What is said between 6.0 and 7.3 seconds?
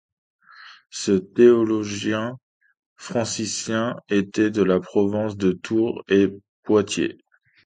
et Poitiers.